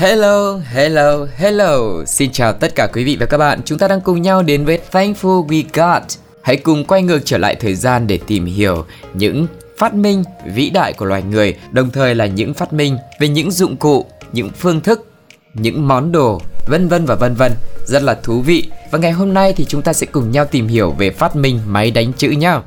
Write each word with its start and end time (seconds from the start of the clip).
Hello, 0.00 0.56
hello, 0.56 1.26
hello. 1.36 2.04
Xin 2.06 2.32
chào 2.32 2.52
tất 2.52 2.74
cả 2.74 2.86
quý 2.92 3.04
vị 3.04 3.16
và 3.20 3.26
các 3.26 3.38
bạn. 3.38 3.60
Chúng 3.64 3.78
ta 3.78 3.88
đang 3.88 4.00
cùng 4.00 4.22
nhau 4.22 4.42
đến 4.42 4.64
với 4.64 4.78
Thankful 4.92 5.46
We 5.46 5.64
Got. 5.72 6.02
Hãy 6.42 6.56
cùng 6.56 6.84
quay 6.84 7.02
ngược 7.02 7.18
trở 7.24 7.38
lại 7.38 7.54
thời 7.54 7.74
gian 7.74 8.06
để 8.06 8.18
tìm 8.26 8.44
hiểu 8.44 8.84
những 9.14 9.46
phát 9.78 9.94
minh 9.94 10.24
vĩ 10.54 10.70
đại 10.70 10.92
của 10.92 11.04
loài 11.04 11.22
người, 11.22 11.54
đồng 11.70 11.90
thời 11.90 12.14
là 12.14 12.26
những 12.26 12.54
phát 12.54 12.72
minh 12.72 12.98
về 13.20 13.28
những 13.28 13.50
dụng 13.50 13.76
cụ, 13.76 14.06
những 14.32 14.50
phương 14.50 14.80
thức, 14.80 15.06
những 15.54 15.88
món 15.88 16.12
đồ, 16.12 16.40
vân 16.66 16.88
vân 16.88 17.06
và 17.06 17.14
vân 17.14 17.34
vân. 17.34 17.52
Rất 17.86 18.02
là 18.02 18.14
thú 18.14 18.40
vị. 18.40 18.68
Và 18.90 18.98
ngày 18.98 19.12
hôm 19.12 19.34
nay 19.34 19.52
thì 19.56 19.64
chúng 19.64 19.82
ta 19.82 19.92
sẽ 19.92 20.06
cùng 20.06 20.30
nhau 20.30 20.44
tìm 20.44 20.68
hiểu 20.68 20.90
về 20.98 21.10
phát 21.10 21.36
minh 21.36 21.60
máy 21.66 21.90
đánh 21.90 22.12
chữ 22.12 22.30
nhá. 22.30 22.60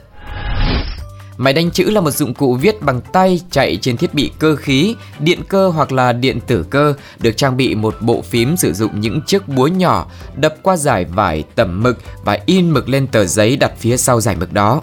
Máy 1.38 1.54
đánh 1.54 1.72
chữ 1.72 1.90
là 1.90 2.02
một 2.02 2.12
dụng 2.12 2.34
cụ 2.34 2.56
viết 2.56 2.82
bằng 2.82 3.02
tay 3.14 3.42
chạy 3.52 3.78
trên 3.82 3.98
thiết 3.98 4.14
bị 4.14 4.32
cơ 4.40 4.56
khí, 4.56 4.96
điện 5.20 5.40
cơ 5.50 5.70
hoặc 5.70 5.92
là 5.92 6.14
điện 6.14 6.40
tử 6.48 6.66
cơ, 6.70 6.94
được 7.20 7.38
trang 7.38 7.58
bị 7.58 7.76
một 7.76 7.96
bộ 8.02 8.22
phím 8.22 8.58
sử 8.58 8.74
dụng 8.74 9.00
những 9.00 9.22
chiếc 9.22 9.48
búa 9.48 9.68
nhỏ 9.68 10.06
đập 10.36 10.56
qua 10.62 10.78
giải 10.78 11.06
vải 11.06 11.44
tẩm 11.56 11.84
mực 11.84 11.98
và 12.24 12.38
in 12.46 12.72
mực 12.72 12.90
lên 12.90 13.08
tờ 13.08 13.26
giấy 13.26 13.58
đặt 13.58 13.72
phía 13.78 13.98
sau 13.98 14.22
giải 14.22 14.36
mực 14.36 14.54
đó. 14.54 14.82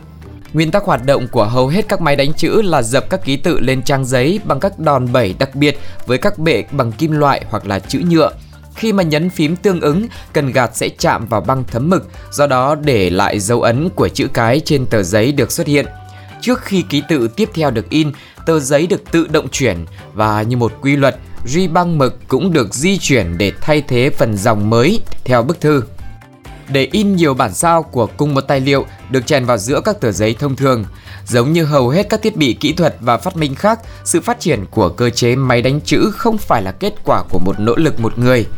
Nguyên 0.53 0.71
tắc 0.71 0.85
hoạt 0.85 1.07
động 1.07 1.29
của 1.33 1.45
hầu 1.45 1.69
hết 1.69 1.89
các 1.89 2.01
máy 2.01 2.17
đánh 2.17 2.33
chữ 2.33 2.63
là 2.63 2.83
dập 2.83 3.11
các 3.11 3.25
ký 3.25 3.37
tự 3.37 3.61
lên 3.61 3.83
trang 3.83 4.05
giấy 4.05 4.41
bằng 4.45 4.61
các 4.61 4.79
đòn 4.79 5.13
bẩy 5.13 5.35
đặc 5.39 5.55
biệt 5.55 5.79
với 6.07 6.19
các 6.19 6.39
bệ 6.39 6.65
bằng 6.73 6.93
kim 6.93 7.13
loại 7.13 7.45
hoặc 7.51 7.67
là 7.67 7.79
chữ 7.79 8.03
nhựa. 8.09 8.31
Khi 8.75 8.93
mà 8.93 9.03
nhấn 9.03 9.31
phím 9.31 9.57
tương 9.57 9.81
ứng, 9.81 10.07
cần 10.33 10.53
gạt 10.53 10.71
sẽ 10.75 10.89
chạm 10.89 11.27
vào 11.27 11.41
băng 11.41 11.65
thấm 11.65 11.91
mực, 11.91 12.09
do 12.33 12.47
đó 12.47 12.75
để 12.75 13.11
lại 13.11 13.41
dấu 13.41 13.63
ấn 13.63 13.89
của 13.89 14.09
chữ 14.09 14.29
cái 14.35 14.61
trên 14.65 14.87
tờ 14.87 15.03
giấy 15.03 15.33
được 15.33 15.53
xuất 15.53 15.67
hiện. 15.67 15.87
Trước 16.41 16.63
khi 16.63 16.83
ký 16.83 17.03
tự 17.09 17.29
tiếp 17.29 17.51
theo 17.55 17.71
được 17.71 17.91
in, 17.91 18.13
tờ 18.47 18.61
giấy 18.61 18.87
được 18.87 19.11
tự 19.11 19.27
động 19.27 19.49
chuyển 19.49 19.85
và 20.15 20.43
như 20.43 20.57
một 20.57 20.73
quy 20.81 20.97
luật, 20.97 21.17
ri 21.45 21.69
băng 21.69 21.99
mực 21.99 22.19
cũng 22.29 22.53
được 22.53 22.75
di 22.75 22.99
chuyển 22.99 23.39
để 23.39 23.53
thay 23.61 23.83
thế 23.89 24.11
phần 24.11 24.37
dòng 24.37 24.71
mới 24.71 25.01
theo 25.25 25.43
bức 25.43 25.61
thư. 25.61 25.83
Để 26.69 26.89
in 26.93 27.17
nhiều 27.17 27.35
bản 27.35 27.55
sao 27.55 27.83
của 27.83 28.07
cùng 28.07 28.35
một 28.35 28.41
tài 28.41 28.61
liệu 28.61 28.87
được 29.11 29.27
chèn 29.27 29.45
vào 29.45 29.59
giữa 29.59 29.81
các 29.81 30.01
tờ 30.01 30.13
giấy 30.13 30.35
thông 30.39 30.57
thường. 30.57 30.85
Giống 31.27 31.53
như 31.53 31.65
hầu 31.65 31.89
hết 31.89 32.07
các 32.11 32.23
thiết 32.23 32.37
bị 32.37 32.57
kỹ 32.61 32.73
thuật 32.73 32.97
và 33.01 33.17
phát 33.17 33.37
minh 33.37 33.55
khác, 33.55 33.81
sự 34.05 34.21
phát 34.21 34.41
triển 34.41 34.65
của 34.71 34.89
cơ 34.89 35.11
chế 35.11 35.37
máy 35.37 35.63
đánh 35.63 35.81
chữ 35.81 36.11
không 36.17 36.39
phải 36.39 36.63
là 36.63 36.73
kết 36.73 36.95
quả 37.05 37.23
của 37.31 37.39
một 37.39 37.61
nỗ 37.61 37.77
lực 37.77 38.01
một 38.01 38.19
người– 38.19 38.47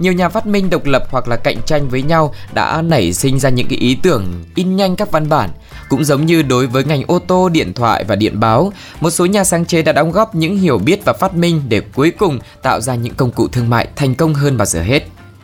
nhiều 0.00 0.12
nhà 0.12 0.28
phát 0.28 0.46
minh 0.46 0.70
độc 0.70 0.84
lập 0.84 1.04
hoặc 1.10 1.28
là 1.28 1.36
cạnh 1.36 1.56
tranh 1.66 1.88
với 1.88 2.02
nhau 2.02 2.34
đã 2.52 2.82
nảy 2.82 3.12
sinh 3.12 3.38
ra 3.38 3.50
những 3.50 3.68
cái 3.68 3.78
ý 3.78 3.94
tưởng 4.02 4.44
in 4.54 4.76
nhanh 4.76 4.96
các 4.96 5.10
văn 5.10 5.28
bản. 5.28 5.50
Cũng 5.88 6.04
giống 6.04 6.26
như 6.26 6.42
đối 6.42 6.66
với 6.66 6.84
ngành 6.84 7.02
ô 7.06 7.18
tô, 7.18 7.48
điện 7.48 7.74
thoại 7.74 8.04
và 8.04 8.16
điện 8.16 8.40
báo, 8.40 8.72
một 9.00 9.10
số 9.10 9.26
nhà 9.26 9.44
sáng 9.44 9.64
chế 9.64 9.82
đã 9.82 9.92
đóng 9.92 10.12
góp 10.12 10.34
những 10.34 10.56
hiểu 10.56 10.78
biết 10.78 11.04
và 11.04 11.12
phát 11.12 11.34
minh 11.34 11.62
để 11.68 11.80
cuối 11.94 12.10
cùng 12.10 12.38
tạo 12.62 12.80
ra 12.80 12.94
những 12.94 13.14
công 13.14 13.30
cụ 13.30 13.48
thương 13.48 13.70
mại 13.70 13.88
thành 13.96 14.14
công 14.14 14.34
hơn 14.34 14.56
bao 14.56 14.66
giờ 14.66 14.82
hết. 14.82 15.02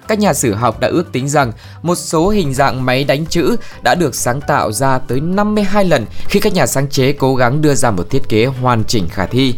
Các 0.09 0.19
nhà 0.19 0.35
sử 0.35 0.55
học 0.55 0.81
đã 0.81 0.89
ước 0.89 1.13
tính 1.13 1.29
rằng 1.29 1.53
một 1.83 1.95
số 1.95 2.29
hình 2.29 2.55
dạng 2.55 2.85
máy 2.85 3.05
đánh 3.05 3.27
chữ 3.27 3.57
đã 3.83 3.95
được 3.95 4.15
sáng 4.15 4.41
tạo 4.41 4.73
ra 4.73 4.99
tới 4.99 5.21
52 5.21 5.85
lần 5.85 6.07
khi 6.29 6.41
các 6.41 6.53
nhà 6.53 6.67
sáng 6.67 6.89
chế 6.89 7.13
cố 7.13 7.37
gắng 7.37 7.63
đưa 7.63 7.75
ra 7.75 7.91
một 7.91 8.11
thiết 8.11 8.29
kế 8.29 8.47
hoàn 8.47 8.85
chỉnh 8.85 9.09
khả 9.09 9.27
thi. 9.27 9.55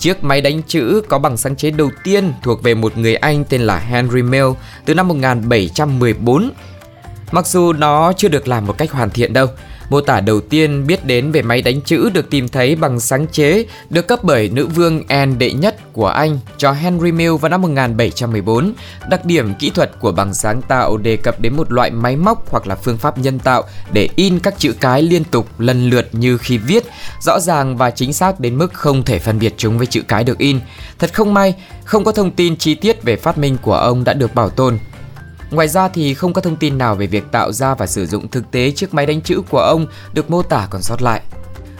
Chiếc 0.00 0.24
máy 0.24 0.40
đánh 0.40 0.62
chữ 0.62 1.02
có 1.08 1.18
bằng 1.18 1.36
sáng 1.36 1.56
chế 1.56 1.70
đầu 1.70 1.90
tiên 2.04 2.32
thuộc 2.42 2.62
về 2.62 2.74
một 2.74 2.98
người 2.98 3.14
Anh 3.14 3.44
tên 3.44 3.60
là 3.60 3.78
Henry 3.78 4.22
Mill 4.22 4.46
từ 4.84 4.94
năm 4.94 5.08
1714. 5.08 6.50
Mặc 7.32 7.46
dù 7.46 7.72
nó 7.72 8.12
chưa 8.12 8.28
được 8.28 8.48
làm 8.48 8.66
một 8.66 8.78
cách 8.78 8.92
hoàn 8.92 9.10
thiện 9.10 9.32
đâu, 9.32 9.46
Mô 9.90 10.00
tả 10.00 10.20
đầu 10.20 10.40
tiên 10.40 10.86
biết 10.86 11.04
đến 11.04 11.32
về 11.32 11.42
máy 11.42 11.62
đánh 11.62 11.80
chữ 11.80 12.10
được 12.14 12.30
tìm 12.30 12.48
thấy 12.48 12.76
bằng 12.76 13.00
sáng 13.00 13.26
chế 13.26 13.64
được 13.90 14.08
cấp 14.08 14.18
bởi 14.22 14.48
nữ 14.48 14.66
vương 14.66 15.02
Anne 15.08 15.36
đệ 15.36 15.52
nhất 15.52 15.92
của 15.92 16.06
Anh 16.06 16.38
cho 16.58 16.72
Henry 16.72 17.12
Mill 17.12 17.36
vào 17.36 17.48
năm 17.48 17.62
1714. 17.62 18.72
Đặc 19.10 19.24
điểm 19.24 19.54
kỹ 19.54 19.70
thuật 19.70 19.90
của 20.00 20.12
bằng 20.12 20.34
sáng 20.34 20.62
tạo 20.62 20.96
đề 20.96 21.16
cập 21.16 21.40
đến 21.40 21.56
một 21.56 21.72
loại 21.72 21.90
máy 21.90 22.16
móc 22.16 22.50
hoặc 22.50 22.66
là 22.66 22.74
phương 22.74 22.98
pháp 22.98 23.18
nhân 23.18 23.38
tạo 23.38 23.62
để 23.92 24.08
in 24.16 24.38
các 24.38 24.58
chữ 24.58 24.72
cái 24.80 25.02
liên 25.02 25.24
tục 25.24 25.46
lần 25.58 25.90
lượt 25.90 26.08
như 26.12 26.38
khi 26.38 26.58
viết, 26.58 26.84
rõ 27.20 27.40
ràng 27.40 27.76
và 27.76 27.90
chính 27.90 28.12
xác 28.12 28.40
đến 28.40 28.58
mức 28.58 28.74
không 28.74 29.02
thể 29.02 29.18
phân 29.18 29.38
biệt 29.38 29.54
chúng 29.56 29.78
với 29.78 29.86
chữ 29.86 30.02
cái 30.08 30.24
được 30.24 30.38
in. 30.38 30.60
Thật 30.98 31.14
không 31.14 31.34
may, 31.34 31.54
không 31.84 32.04
có 32.04 32.12
thông 32.12 32.30
tin 32.30 32.56
chi 32.56 32.74
tiết 32.74 33.02
về 33.02 33.16
phát 33.16 33.38
minh 33.38 33.56
của 33.62 33.76
ông 33.76 34.04
đã 34.04 34.12
được 34.12 34.34
bảo 34.34 34.50
tồn 34.50 34.78
Ngoài 35.50 35.68
ra 35.68 35.88
thì 35.88 36.14
không 36.14 36.32
có 36.32 36.40
thông 36.40 36.56
tin 36.56 36.78
nào 36.78 36.94
về 36.94 37.06
việc 37.06 37.32
tạo 37.32 37.52
ra 37.52 37.74
và 37.74 37.86
sử 37.86 38.06
dụng 38.06 38.28
thực 38.28 38.50
tế 38.50 38.70
chiếc 38.70 38.94
máy 38.94 39.06
đánh 39.06 39.20
chữ 39.20 39.42
của 39.50 39.58
ông 39.58 39.86
được 40.12 40.30
mô 40.30 40.42
tả 40.42 40.66
còn 40.70 40.82
sót 40.82 41.02
lại. 41.02 41.20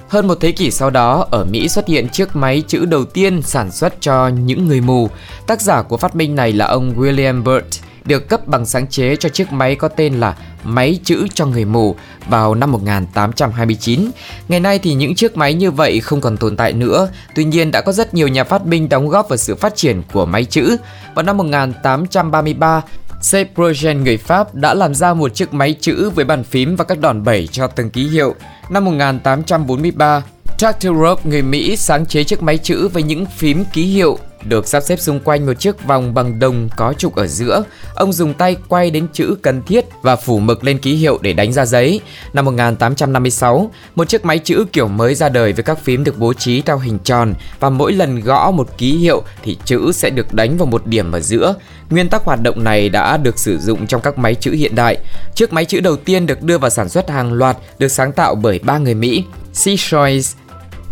Hơn 0.08 0.26
một 0.26 0.38
thế 0.40 0.52
kỷ 0.52 0.70
sau 0.70 0.90
đó, 0.90 1.26
ở 1.30 1.44
Mỹ 1.44 1.68
xuất 1.68 1.88
hiện 1.88 2.08
chiếc 2.08 2.36
máy 2.36 2.62
chữ 2.68 2.84
đầu 2.84 3.04
tiên 3.04 3.42
sản 3.42 3.70
xuất 3.72 3.94
cho 4.00 4.28
những 4.28 4.68
người 4.68 4.80
mù. 4.80 5.08
Tác 5.46 5.60
giả 5.60 5.82
của 5.82 5.96
phát 5.96 6.16
minh 6.16 6.34
này 6.34 6.52
là 6.52 6.66
ông 6.66 6.94
William 7.00 7.42
Burt, 7.42 7.80
được 8.04 8.28
cấp 8.28 8.46
bằng 8.46 8.66
sáng 8.66 8.86
chế 8.86 9.16
cho 9.16 9.28
chiếc 9.28 9.52
máy 9.52 9.74
có 9.74 9.88
tên 9.88 10.14
là 10.20 10.36
máy 10.64 10.98
chữ 11.04 11.26
cho 11.34 11.46
người 11.46 11.64
mù 11.64 11.96
vào 12.28 12.54
năm 12.54 12.72
1829. 12.72 14.10
Ngày 14.48 14.60
nay 14.60 14.78
thì 14.78 14.94
những 14.94 15.14
chiếc 15.14 15.36
máy 15.36 15.54
như 15.54 15.70
vậy 15.70 16.00
không 16.00 16.20
còn 16.20 16.36
tồn 16.36 16.56
tại 16.56 16.72
nữa, 16.72 17.08
tuy 17.34 17.44
nhiên 17.44 17.70
đã 17.70 17.80
có 17.80 17.92
rất 17.92 18.14
nhiều 18.14 18.28
nhà 18.28 18.44
phát 18.44 18.66
minh 18.66 18.88
đóng 18.88 19.08
góp 19.08 19.28
vào 19.28 19.36
sự 19.36 19.54
phát 19.54 19.76
triển 19.76 20.02
của 20.12 20.26
máy 20.26 20.44
chữ. 20.44 20.76
Vào 21.14 21.22
năm 21.22 21.36
1833, 21.36 22.82
Seprogen 23.20 24.04
người 24.04 24.16
Pháp 24.16 24.54
đã 24.54 24.74
làm 24.74 24.94
ra 24.94 25.14
một 25.14 25.34
chiếc 25.34 25.54
máy 25.54 25.74
chữ 25.80 26.10
với 26.10 26.24
bàn 26.24 26.44
phím 26.44 26.76
và 26.76 26.84
các 26.84 26.98
đòn 26.98 27.24
bẩy 27.24 27.46
cho 27.46 27.66
từng 27.66 27.90
ký 27.90 28.08
hiệu. 28.08 28.34
Năm 28.70 28.84
1843, 28.84 30.22
Tractorop 30.58 31.26
người 31.26 31.42
Mỹ 31.42 31.76
sáng 31.76 32.06
chế 32.06 32.24
chiếc 32.24 32.42
máy 32.42 32.58
chữ 32.58 32.88
với 32.88 33.02
những 33.02 33.26
phím 33.26 33.64
ký 33.72 33.84
hiệu 33.84 34.18
được 34.44 34.68
sắp 34.68 34.80
xếp 34.80 35.00
xung 35.00 35.20
quanh 35.20 35.46
một 35.46 35.52
chiếc 35.54 35.86
vòng 35.86 36.14
bằng 36.14 36.38
đồng 36.38 36.68
có 36.76 36.92
trục 36.92 37.14
ở 37.14 37.26
giữa. 37.26 37.64
Ông 37.94 38.12
dùng 38.12 38.34
tay 38.34 38.56
quay 38.68 38.90
đến 38.90 39.06
chữ 39.12 39.36
cần 39.42 39.62
thiết 39.62 39.84
và 40.02 40.16
phủ 40.16 40.38
mực 40.38 40.64
lên 40.64 40.78
ký 40.78 40.94
hiệu 40.94 41.18
để 41.22 41.32
đánh 41.32 41.52
ra 41.52 41.66
giấy. 41.66 42.00
Năm 42.32 42.44
1856, 42.44 43.70
một 43.94 44.08
chiếc 44.08 44.24
máy 44.24 44.38
chữ 44.38 44.64
kiểu 44.72 44.88
mới 44.88 45.14
ra 45.14 45.28
đời 45.28 45.52
với 45.52 45.62
các 45.62 45.78
phím 45.84 46.04
được 46.04 46.18
bố 46.18 46.34
trí 46.34 46.60
theo 46.60 46.78
hình 46.78 46.98
tròn 47.04 47.34
và 47.60 47.70
mỗi 47.70 47.92
lần 47.92 48.20
gõ 48.20 48.50
một 48.50 48.78
ký 48.78 48.96
hiệu 48.96 49.22
thì 49.42 49.58
chữ 49.64 49.92
sẽ 49.92 50.10
được 50.10 50.34
đánh 50.34 50.58
vào 50.58 50.66
một 50.66 50.86
điểm 50.86 51.12
ở 51.12 51.20
giữa. 51.20 51.54
Nguyên 51.90 52.08
tắc 52.08 52.24
hoạt 52.24 52.42
động 52.42 52.64
này 52.64 52.88
đã 52.88 53.16
được 53.16 53.38
sử 53.38 53.58
dụng 53.58 53.86
trong 53.86 54.00
các 54.00 54.18
máy 54.18 54.34
chữ 54.34 54.52
hiện 54.52 54.74
đại. 54.74 54.98
Chiếc 55.34 55.52
máy 55.52 55.64
chữ 55.64 55.80
đầu 55.80 55.96
tiên 55.96 56.26
được 56.26 56.42
đưa 56.42 56.58
vào 56.58 56.70
sản 56.70 56.88
xuất 56.88 57.10
hàng 57.10 57.32
loạt 57.32 57.56
được 57.78 57.88
sáng 57.88 58.12
tạo 58.12 58.34
bởi 58.34 58.58
ba 58.58 58.78
người 58.78 58.94
Mỹ, 58.94 59.24
C. 59.52 59.64
Choice, 59.78 60.28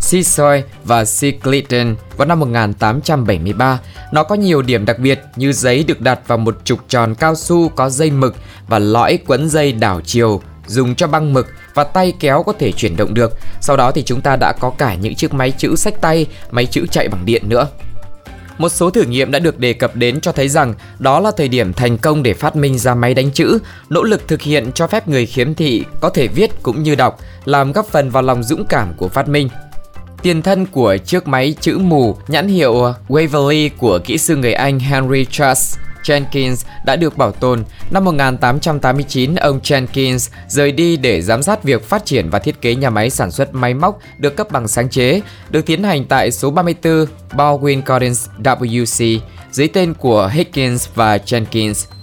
Seasoy 0.00 0.62
và 0.84 1.04
C. 1.04 1.42
Clayton 1.42 1.96
vào 2.16 2.28
năm 2.28 2.40
1873. 2.40 3.80
Nó 4.12 4.22
có 4.22 4.34
nhiều 4.34 4.62
điểm 4.62 4.84
đặc 4.84 4.98
biệt 4.98 5.20
như 5.36 5.52
giấy 5.52 5.84
được 5.84 6.00
đặt 6.00 6.20
vào 6.26 6.38
một 6.38 6.58
trục 6.64 6.78
tròn 6.88 7.14
cao 7.14 7.34
su 7.34 7.68
có 7.68 7.90
dây 7.90 8.10
mực 8.10 8.36
và 8.68 8.78
lõi 8.78 9.18
quấn 9.26 9.48
dây 9.48 9.72
đảo 9.72 10.00
chiều 10.04 10.42
dùng 10.66 10.94
cho 10.94 11.06
băng 11.06 11.32
mực 11.32 11.46
và 11.74 11.84
tay 11.84 12.12
kéo 12.20 12.42
có 12.42 12.52
thể 12.52 12.72
chuyển 12.72 12.96
động 12.96 13.14
được. 13.14 13.32
Sau 13.60 13.76
đó 13.76 13.90
thì 13.90 14.02
chúng 14.02 14.20
ta 14.20 14.36
đã 14.36 14.52
có 14.60 14.70
cả 14.78 14.94
những 14.94 15.14
chiếc 15.14 15.34
máy 15.34 15.50
chữ 15.50 15.76
sách 15.76 16.00
tay, 16.00 16.26
máy 16.50 16.66
chữ 16.66 16.86
chạy 16.90 17.08
bằng 17.08 17.24
điện 17.24 17.48
nữa. 17.48 17.68
Một 18.58 18.68
số 18.68 18.90
thử 18.90 19.02
nghiệm 19.02 19.30
đã 19.30 19.38
được 19.38 19.58
đề 19.58 19.72
cập 19.72 19.96
đến 19.96 20.20
cho 20.20 20.32
thấy 20.32 20.48
rằng 20.48 20.74
đó 20.98 21.20
là 21.20 21.30
thời 21.36 21.48
điểm 21.48 21.72
thành 21.72 21.98
công 21.98 22.22
để 22.22 22.34
phát 22.34 22.56
minh 22.56 22.78
ra 22.78 22.94
máy 22.94 23.14
đánh 23.14 23.30
chữ, 23.30 23.58
nỗ 23.88 24.02
lực 24.02 24.28
thực 24.28 24.42
hiện 24.42 24.72
cho 24.72 24.86
phép 24.86 25.08
người 25.08 25.26
khiếm 25.26 25.54
thị 25.54 25.84
có 26.00 26.08
thể 26.08 26.28
viết 26.28 26.62
cũng 26.62 26.82
như 26.82 26.94
đọc, 26.94 27.18
làm 27.44 27.72
góp 27.72 27.86
phần 27.86 28.10
vào 28.10 28.22
lòng 28.22 28.42
dũng 28.42 28.66
cảm 28.66 28.94
của 28.96 29.08
phát 29.08 29.28
minh. 29.28 29.48
Tiền 30.22 30.42
thân 30.42 30.66
của 30.66 30.96
chiếc 30.96 31.28
máy 31.28 31.54
chữ 31.60 31.78
mù 31.78 32.16
nhãn 32.28 32.48
hiệu 32.48 32.92
Waverly 33.08 33.70
của 33.78 33.98
kỹ 34.04 34.18
sư 34.18 34.36
người 34.36 34.52
Anh 34.52 34.80
Henry 34.80 35.24
Charles 35.24 35.76
Jenkins 36.04 36.64
đã 36.84 36.96
được 36.96 37.16
bảo 37.16 37.32
tồn. 37.32 37.64
Năm 37.90 38.04
1889, 38.04 39.34
ông 39.34 39.60
Jenkins 39.60 40.30
rời 40.48 40.72
đi 40.72 40.96
để 40.96 41.22
giám 41.22 41.42
sát 41.42 41.64
việc 41.64 41.84
phát 41.84 42.04
triển 42.04 42.30
và 42.30 42.38
thiết 42.38 42.60
kế 42.60 42.74
nhà 42.74 42.90
máy 42.90 43.10
sản 43.10 43.30
xuất 43.30 43.54
máy 43.54 43.74
móc 43.74 43.98
được 44.18 44.36
cấp 44.36 44.50
bằng 44.50 44.68
sáng 44.68 44.88
chế, 44.88 45.20
được 45.50 45.66
tiến 45.66 45.82
hành 45.82 46.04
tại 46.04 46.30
số 46.30 46.50
34 46.50 47.06
Baldwin 47.32 47.82
Gardens 47.86 48.28
WC 48.42 49.18
dưới 49.50 49.68
tên 49.68 49.94
của 49.94 50.30
Higgins 50.32 50.88
và 50.94 51.16
Jenkins. 51.16 51.97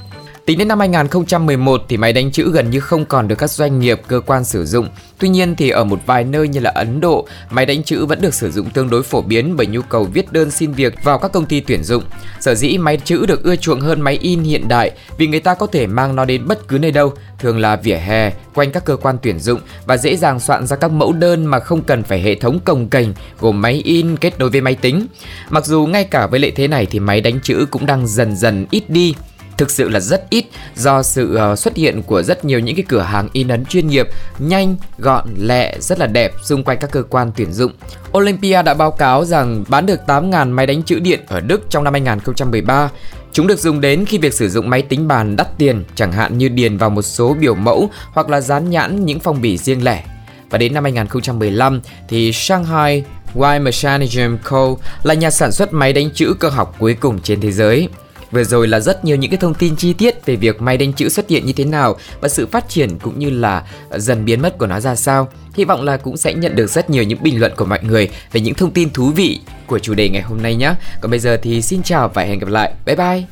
Tính 0.45 0.57
đến 0.57 0.67
năm 0.67 0.79
2011 0.79 1.83
thì 1.89 1.97
máy 1.97 2.13
đánh 2.13 2.31
chữ 2.31 2.51
gần 2.51 2.69
như 2.69 2.79
không 2.79 3.05
còn 3.05 3.27
được 3.27 3.35
các 3.35 3.51
doanh 3.51 3.79
nghiệp, 3.79 4.01
cơ 4.07 4.19
quan 4.25 4.43
sử 4.43 4.65
dụng. 4.65 4.87
Tuy 5.19 5.29
nhiên 5.29 5.55
thì 5.55 5.69
ở 5.69 5.83
một 5.83 5.99
vài 6.05 6.23
nơi 6.23 6.47
như 6.47 6.59
là 6.59 6.69
Ấn 6.69 7.01
Độ, 7.01 7.27
máy 7.49 7.65
đánh 7.65 7.83
chữ 7.83 8.05
vẫn 8.05 8.21
được 8.21 8.33
sử 8.33 8.51
dụng 8.51 8.69
tương 8.69 8.89
đối 8.89 9.03
phổ 9.03 9.21
biến 9.21 9.55
bởi 9.55 9.67
nhu 9.67 9.81
cầu 9.81 10.03
viết 10.03 10.31
đơn 10.31 10.51
xin 10.51 10.71
việc 10.71 11.03
vào 11.03 11.19
các 11.19 11.31
công 11.31 11.45
ty 11.45 11.59
tuyển 11.59 11.83
dụng. 11.83 12.03
Sở 12.39 12.55
dĩ 12.55 12.77
máy 12.77 12.97
chữ 12.97 13.25
được 13.25 13.43
ưa 13.43 13.55
chuộng 13.55 13.81
hơn 13.81 14.01
máy 14.01 14.17
in 14.21 14.43
hiện 14.43 14.67
đại 14.67 14.91
vì 15.17 15.27
người 15.27 15.39
ta 15.39 15.53
có 15.53 15.67
thể 15.67 15.87
mang 15.87 16.15
nó 16.15 16.25
đến 16.25 16.47
bất 16.47 16.67
cứ 16.67 16.77
nơi 16.77 16.91
đâu, 16.91 17.13
thường 17.39 17.59
là 17.59 17.75
vỉa 17.75 17.97
hè, 17.97 18.31
quanh 18.53 18.71
các 18.71 18.85
cơ 18.85 18.95
quan 18.95 19.17
tuyển 19.21 19.39
dụng 19.39 19.59
và 19.85 19.97
dễ 19.97 20.15
dàng 20.15 20.39
soạn 20.39 20.67
ra 20.67 20.75
các 20.75 20.91
mẫu 20.91 21.13
đơn 21.13 21.45
mà 21.45 21.59
không 21.59 21.81
cần 21.81 22.03
phải 22.03 22.21
hệ 22.21 22.35
thống 22.35 22.59
cồng 22.59 22.89
kềnh 22.89 23.13
gồm 23.39 23.61
máy 23.61 23.81
in 23.85 24.17
kết 24.17 24.39
nối 24.39 24.49
với 24.49 24.61
máy 24.61 24.75
tính. 24.75 25.07
Mặc 25.49 25.65
dù 25.65 25.85
ngay 25.85 26.03
cả 26.03 26.27
với 26.27 26.39
lợi 26.39 26.51
thế 26.51 26.67
này 26.67 26.85
thì 26.85 26.99
máy 26.99 27.21
đánh 27.21 27.39
chữ 27.43 27.65
cũng 27.71 27.85
đang 27.85 28.07
dần 28.07 28.35
dần 28.35 28.65
ít 28.71 28.89
đi 28.89 29.15
thực 29.57 29.71
sự 29.71 29.89
là 29.89 29.99
rất 29.99 30.29
ít 30.29 30.45
do 30.75 31.03
sự 31.03 31.35
ờ, 31.35 31.55
xuất 31.55 31.75
hiện 31.75 32.03
của 32.03 32.23
rất 32.23 32.45
nhiều 32.45 32.59
những 32.59 32.75
cái 32.75 32.85
cửa 32.87 33.01
hàng 33.01 33.29
in 33.33 33.47
ấn 33.47 33.65
chuyên 33.65 33.87
nghiệp, 33.87 34.07
nhanh, 34.39 34.75
gọn, 34.97 35.27
lẹ, 35.37 35.75
rất 35.79 35.99
là 35.99 36.07
đẹp 36.07 36.31
xung 36.43 36.63
quanh 36.63 36.77
các 36.81 36.91
cơ 36.91 37.03
quan 37.03 37.31
tuyển 37.35 37.53
dụng. 37.53 37.71
Olympia 38.17 38.61
đã 38.61 38.73
báo 38.73 38.91
cáo 38.91 39.25
rằng 39.25 39.63
bán 39.67 39.85
được 39.85 39.99
8.000 40.07 40.49
máy 40.49 40.67
đánh 40.67 40.83
chữ 40.83 40.99
điện 40.99 41.19
ở 41.27 41.39
Đức 41.39 41.61
trong 41.69 41.83
năm 41.83 41.93
2013. 41.93 42.89
Chúng 43.31 43.47
được 43.47 43.59
dùng 43.59 43.81
đến 43.81 44.05
khi 44.05 44.17
việc 44.17 44.33
sử 44.33 44.49
dụng 44.49 44.69
máy 44.69 44.81
tính 44.81 45.07
bàn 45.07 45.35
đắt 45.35 45.57
tiền, 45.57 45.83
chẳng 45.95 46.11
hạn 46.11 46.37
như 46.37 46.49
điền 46.49 46.77
vào 46.77 46.89
một 46.89 47.01
số 47.01 47.33
biểu 47.33 47.55
mẫu 47.55 47.89
hoặc 48.11 48.29
là 48.29 48.41
dán 48.41 48.69
nhãn 48.69 49.05
những 49.05 49.19
phong 49.19 49.41
bì 49.41 49.57
riêng 49.57 49.83
lẻ. 49.83 50.03
Và 50.49 50.57
đến 50.57 50.73
năm 50.73 50.83
2015 50.83 51.81
thì 52.09 52.31
Shanghai 52.33 53.03
Y 53.35 53.59
Mechanism 53.59 54.35
Co. 54.43 54.75
là 55.03 55.13
nhà 55.13 55.31
sản 55.31 55.51
xuất 55.51 55.73
máy 55.73 55.93
đánh 55.93 56.09
chữ 56.13 56.33
cơ 56.39 56.49
học 56.49 56.75
cuối 56.79 56.93
cùng 56.93 57.19
trên 57.19 57.41
thế 57.41 57.51
giới. 57.51 57.89
Vừa 58.35 58.43
rồi 58.43 58.67
là 58.67 58.79
rất 58.79 59.05
nhiều 59.05 59.17
những 59.17 59.31
cái 59.31 59.37
thông 59.37 59.53
tin 59.53 59.75
chi 59.75 59.93
tiết 59.93 60.25
về 60.25 60.35
việc 60.35 60.61
máy 60.61 60.77
đánh 60.77 60.93
chữ 60.93 61.09
xuất 61.09 61.29
hiện 61.29 61.45
như 61.45 61.53
thế 61.53 61.65
nào 61.65 61.97
và 62.21 62.29
sự 62.29 62.47
phát 62.47 62.69
triển 62.69 62.99
cũng 62.99 63.19
như 63.19 63.29
là 63.29 63.63
dần 63.97 64.25
biến 64.25 64.41
mất 64.41 64.57
của 64.57 64.67
nó 64.67 64.79
ra 64.79 64.95
sao. 64.95 65.27
Hy 65.53 65.65
vọng 65.65 65.81
là 65.81 65.97
cũng 65.97 66.17
sẽ 66.17 66.33
nhận 66.33 66.55
được 66.55 66.67
rất 66.67 66.89
nhiều 66.89 67.03
những 67.03 67.23
bình 67.23 67.39
luận 67.39 67.51
của 67.57 67.65
mọi 67.65 67.79
người 67.83 68.09
về 68.31 68.41
những 68.41 68.53
thông 68.53 68.71
tin 68.71 68.89
thú 68.89 69.11
vị 69.15 69.39
của 69.67 69.79
chủ 69.79 69.93
đề 69.93 70.09
ngày 70.09 70.21
hôm 70.21 70.41
nay 70.41 70.55
nhé. 70.55 70.73
Còn 71.01 71.11
bây 71.11 71.19
giờ 71.19 71.37
thì 71.41 71.61
xin 71.61 71.83
chào 71.83 72.11
và 72.13 72.23
hẹn 72.23 72.39
gặp 72.39 72.49
lại. 72.49 72.73
Bye 72.85 72.95
bye. 72.95 73.23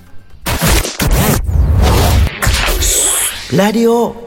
Radio 3.49 4.23